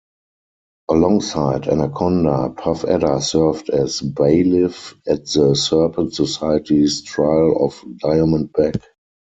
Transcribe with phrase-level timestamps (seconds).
[0.89, 8.81] Alongside Anaconda, Puff Adder served as bailiff at the Serpent Society's trial of Diamondback.